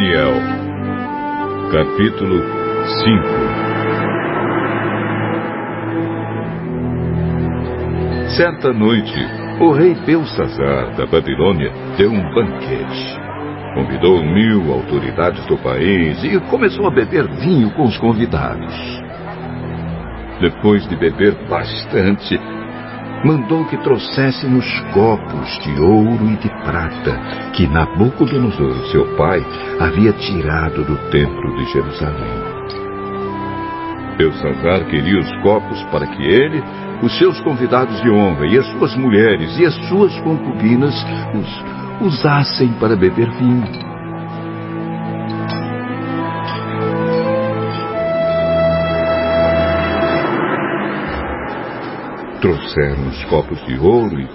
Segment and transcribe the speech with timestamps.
[0.00, 0.32] Daniel,
[1.70, 2.40] capítulo
[8.24, 9.20] 5 Certa noite,
[9.60, 13.20] o rei Belsazar da Babilônia deu um banquete.
[13.74, 18.74] Convidou mil autoridades do país e começou a beber vinho com os convidados.
[20.40, 22.40] Depois de beber bastante,
[23.24, 27.18] mandou que trouxessem os copos de ouro e de prata
[27.52, 29.44] que Nabucodonosor, seu pai,
[29.78, 32.50] havia tirado do templo de Jerusalém.
[34.16, 36.62] Belsazar queria os copos para que ele,
[37.02, 40.94] os seus convidados de honra e as suas mulheres e as suas concubinas
[41.34, 43.89] os usassem para beber vinho.
[52.40, 54.28] Trouxeram os copos de ouro e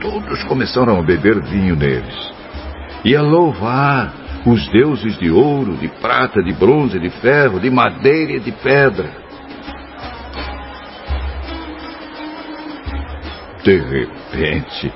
[0.00, 2.32] todos começaram a beber vinho neles.
[3.04, 4.12] E a louvar
[4.46, 9.10] os deuses de ouro, de prata, de bronze, de ferro, de madeira e de pedra.
[13.64, 14.92] De repente,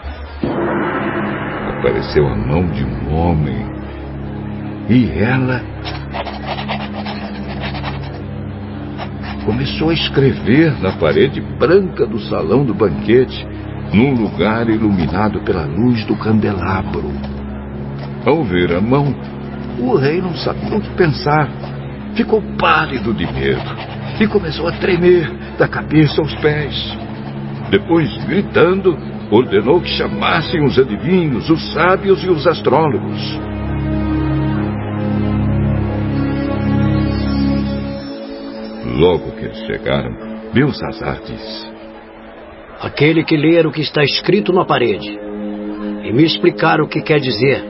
[1.78, 3.66] apareceu a mão de um homem
[4.88, 5.62] e ela
[9.44, 13.46] começou a escrever na parede branca do salão do banquete,
[13.92, 17.12] num lugar iluminado pela luz do candelabro.
[18.24, 19.14] Ao ver a mão,
[19.78, 21.48] o rei não sabia o que pensar.
[22.14, 23.70] Ficou pálido de medo
[24.20, 26.74] e começou a tremer da cabeça aos pés.
[27.70, 28.96] Depois, gritando,
[29.30, 33.53] ordenou que chamassem os adivinhos, os sábios e os astrólogos.
[38.94, 40.12] Logo que eles chegaram,
[40.52, 41.66] Belsazar disse:
[42.80, 45.18] Aquele que ler o que está escrito na parede
[46.04, 47.64] e me explicar o que quer dizer,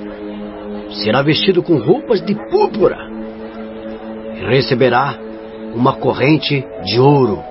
[1.03, 2.99] será vestido com roupas de púrpura
[4.37, 5.17] e receberá
[5.75, 7.43] uma corrente de ouro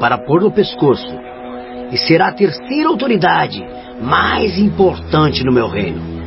[0.00, 1.14] para pôr no pescoço
[1.92, 3.64] e será a terceira autoridade
[4.02, 6.19] mais importante no meu reino.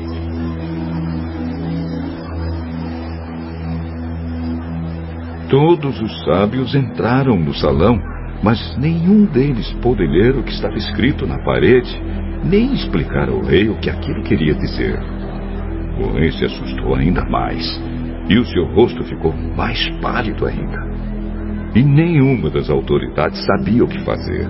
[5.53, 8.02] Todos os sábios entraram no salão,
[8.41, 11.96] mas nenhum deles pôde ler o que estava escrito na parede,
[12.44, 15.00] nem explicar ao rei o que aquilo queria dizer.
[16.00, 17.80] O rei se assustou ainda mais,
[18.28, 20.90] e o seu rosto ficou mais pálido ainda.
[21.75, 24.50] E nenhuma das autoridades sabia o que fazer.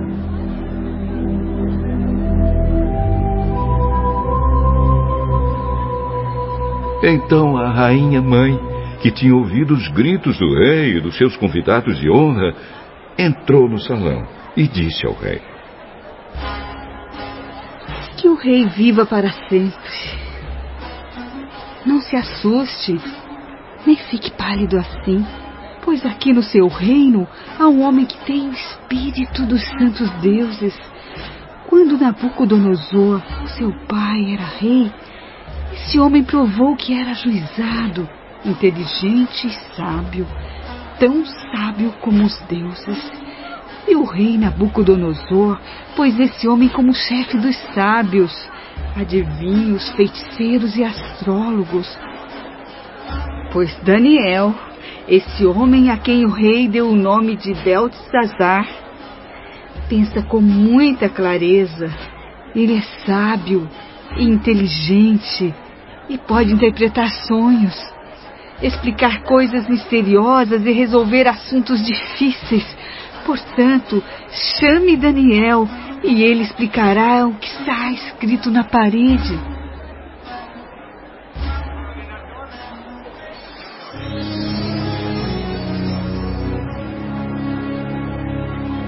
[7.03, 8.57] Então a rainha mãe
[9.03, 12.55] que tinha ouvido os gritos do rei e dos seus convidados de honra,
[13.19, 14.25] entrou no salão
[14.55, 15.41] e disse ao rei:
[18.15, 19.91] Que o rei viva para sempre.
[21.85, 22.97] Não se assuste,
[23.85, 25.25] nem fique pálido assim,
[25.83, 27.27] pois aqui no seu reino
[27.59, 30.79] há um homem que tem o espírito dos santos deuses.
[31.67, 33.21] Quando Nabucodonosor,
[33.57, 34.89] seu pai, era rei,
[35.73, 38.07] esse homem provou que era juizado
[38.45, 40.27] inteligente e sábio,
[40.99, 43.11] tão sábio como os deuses.
[43.87, 45.59] E o rei Nabucodonosor
[45.95, 48.33] pôs esse homem como chefe dos sábios,
[48.95, 51.87] adivinhos, feiticeiros e astrólogos.
[53.51, 54.55] Pois Daniel,
[55.07, 58.67] esse homem a quem o rei deu o nome de Beltesazar,
[59.89, 61.91] pensa com muita clareza.
[62.55, 63.67] Ele é sábio
[64.17, 65.53] e inteligente
[66.07, 67.92] e pode interpretar sonhos
[68.61, 72.65] explicar coisas misteriosas e resolver assuntos difíceis.
[73.25, 74.03] Portanto,
[74.59, 75.67] chame Daniel
[76.03, 79.39] e ele explicará o que está escrito na parede.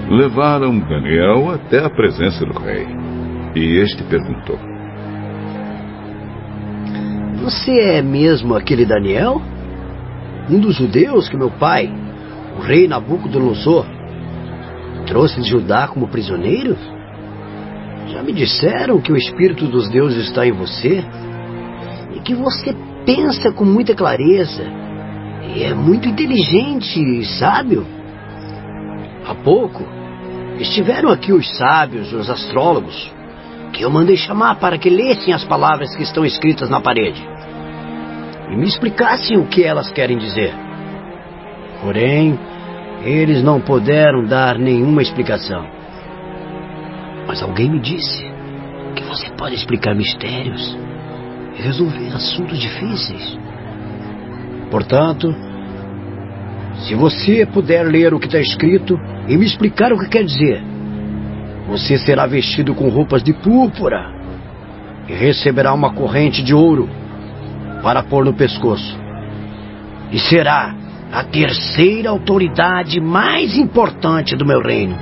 [0.08, 2.86] Levaram Daniel até a presença do rei.
[3.56, 4.58] E este perguntou:
[7.42, 9.42] Você é mesmo aquele Daniel?
[10.48, 11.92] Um dos judeus que meu pai,
[12.58, 13.84] o rei Nabucodonosor,
[15.06, 16.76] trouxe de Judá como prisioneiro?
[18.08, 21.04] Já me disseram que o Espírito dos deuses está em você
[22.14, 24.64] e que você pensa com muita clareza
[25.54, 27.86] e é muito inteligente e sábio.
[29.26, 29.84] Há pouco
[30.58, 33.12] estiveram aqui os sábios, os astrólogos,
[33.72, 37.22] que eu mandei chamar para que lessem as palavras que estão escritas na parede
[38.50, 40.52] e me explicassem o que elas querem dizer.
[41.82, 42.38] Porém,
[43.02, 45.66] eles não puderam dar nenhuma explicação.
[47.26, 48.24] Mas alguém me disse
[48.94, 50.76] que você pode explicar mistérios
[51.56, 53.38] e resolver assuntos difíceis.
[54.70, 55.34] Portanto,
[56.86, 60.62] se você puder ler o que está escrito e me explicar o que quer dizer,
[61.68, 64.14] você será vestido com roupas de púrpura
[65.08, 66.88] e receberá uma corrente de ouro
[67.82, 68.98] para pôr no pescoço.
[70.10, 70.74] E será
[71.12, 74.96] a terceira autoridade mais importante do meu reino.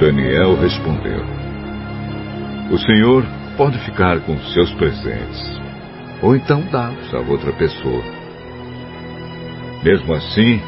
[0.00, 1.24] Daniel respondeu:
[2.70, 3.24] O senhor
[3.56, 5.60] pode ficar com seus presentes,
[6.22, 8.02] ou então dá-os a outra pessoa.
[9.82, 10.60] Mesmo assim,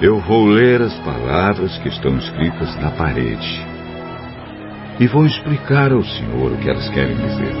[0.00, 3.69] eu vou ler as palavras que estão escritas na parede
[5.00, 7.54] e vou explicar ao senhor o que elas querem dizer.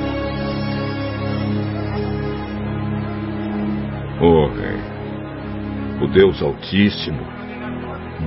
[4.20, 7.26] Oh, rei, o Deus Altíssimo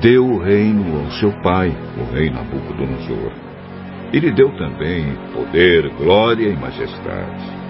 [0.02, 3.32] deu o reino ao seu pai, o rei Nabucodonosor.
[4.12, 7.64] E lhe deu também poder, glória e majestade.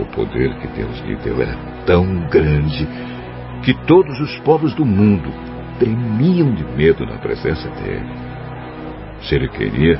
[0.00, 1.56] O poder que Deus lhe deu era
[1.86, 2.88] tão grande
[3.62, 5.32] que todos os povos do mundo
[5.78, 8.27] tremiam de medo na presença dele.
[9.22, 9.98] Se ele queria,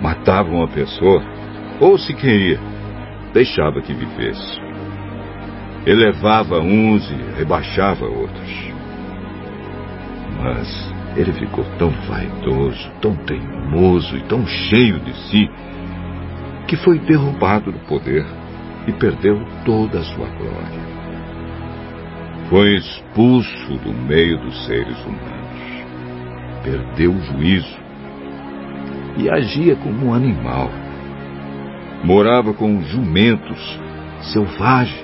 [0.00, 1.22] matava uma pessoa,
[1.80, 2.58] ou se queria,
[3.32, 4.60] deixava que vivesse.
[5.86, 8.72] Elevava uns e rebaixava outros.
[10.42, 15.50] Mas ele ficou tão vaidoso, tão teimoso e tão cheio de si,
[16.68, 18.24] que foi derrubado do poder
[18.86, 20.90] e perdeu toda a sua glória.
[22.48, 25.40] Foi expulso do meio dos seres humanos.
[26.62, 27.79] Perdeu o juízo
[29.20, 30.70] e agia como um animal.
[32.02, 33.80] Morava com jumentos
[34.32, 35.00] selvagens.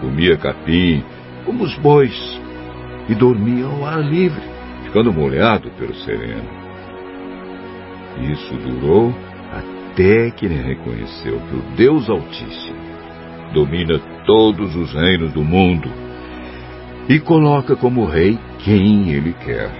[0.00, 1.04] Comia capim
[1.44, 2.40] como os bois
[3.08, 4.42] e dormia ao ar livre,
[4.84, 6.48] ficando molhado pelo sereno.
[8.32, 9.14] Isso durou
[9.52, 12.76] até que ele reconheceu que o Deus Altíssimo
[13.52, 15.90] domina todos os reinos do mundo
[17.08, 19.70] e coloca como rei quem ele quer.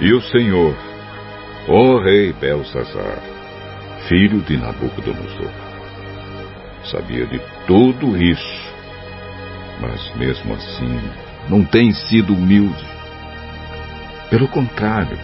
[0.00, 0.74] E o Senhor,
[1.68, 3.18] ó rei Belsazar,
[4.08, 5.50] filho de Nabucodonosor,
[6.84, 8.76] sabia de tudo isso
[9.80, 10.98] mas mesmo assim
[11.48, 12.84] não tem sido humilde.
[14.30, 15.18] Pelo contrário,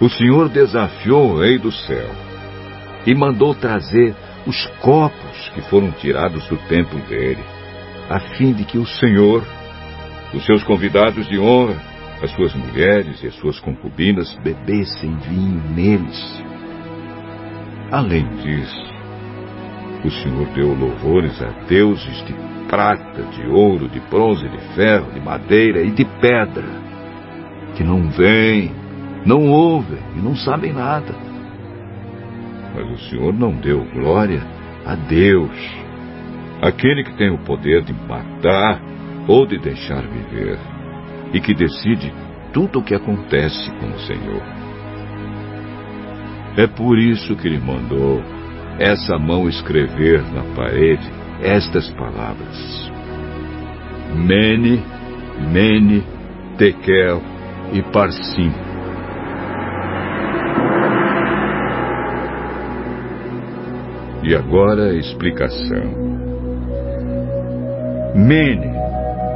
[0.00, 2.10] o Senhor desafiou o Rei do céu
[3.06, 4.14] e mandou trazer
[4.46, 7.42] os copos que foram tirados do templo dele,
[8.08, 9.42] a fim de que o Senhor,
[10.34, 11.76] os seus convidados de honra,
[12.22, 16.44] as suas mulheres e as suas concubinas bebessem vinho neles.
[17.90, 18.88] Além disso,
[20.04, 22.34] o Senhor deu louvores a deuses de
[22.68, 26.68] prata, de ouro, de bronze, de ferro, de madeira e de pedra,
[27.76, 28.72] que não veem,
[29.24, 31.14] não ouvem e não sabem nada.
[32.74, 34.42] Mas o Senhor não deu glória
[34.84, 35.56] a Deus,
[36.62, 38.80] aquele que tem o poder de matar
[39.26, 40.58] ou de deixar viver,
[41.32, 42.12] e que decide
[42.52, 44.42] tudo o que acontece com o Senhor.
[46.56, 48.22] É por isso que ele mandou
[48.78, 51.08] essa mão escrever na parede
[51.40, 52.90] estas palavras:
[54.14, 54.82] Mene,
[55.52, 56.04] Mene,
[56.56, 57.22] Tekel
[57.72, 58.52] e Parsim.
[64.22, 66.08] E agora a explicação.
[68.14, 68.77] Mene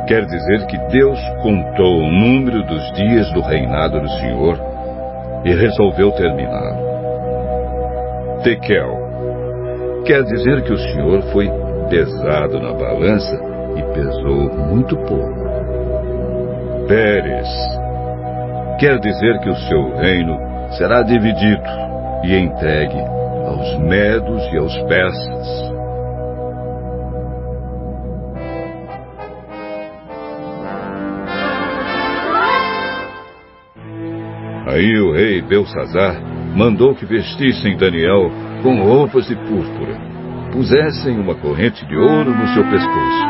[0.07, 4.59] quer dizer que Deus contou o número dos dias do reinado do Senhor
[5.45, 6.93] e resolveu terminá-lo.
[8.43, 9.03] Tekel
[10.05, 11.49] quer dizer que o Senhor foi
[11.89, 13.41] pesado na balança
[13.77, 15.43] e pesou muito pouco.
[16.89, 17.49] Pérez
[18.79, 20.37] quer dizer que o seu reino
[20.77, 21.63] será dividido
[22.25, 23.01] e entregue
[23.47, 25.72] aos medos e aos persas.
[34.83, 36.21] Aí o rei Belsazar
[36.57, 38.33] mandou que vestissem Daniel
[38.65, 39.95] com roupas de púrpura
[40.53, 43.23] pusessem uma corrente de ouro no seu pescoço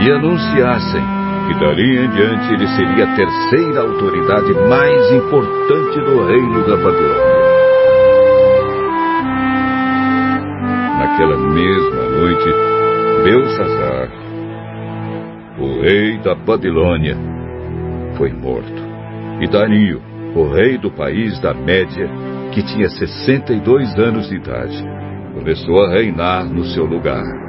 [0.00, 1.02] e anunciassem
[1.46, 7.38] que dali em diante ele seria a terceira autoridade mais importante do reino da Babilônia.
[11.00, 12.54] Naquela mesma noite,
[13.24, 14.08] Belsazar,
[15.58, 17.16] o rei da Babilônia,
[18.16, 18.88] foi morto.
[19.40, 22.08] E Dario, o rei do país da Média,
[22.52, 24.84] que tinha 62 anos de idade,
[25.34, 27.47] começou a reinar no seu lugar.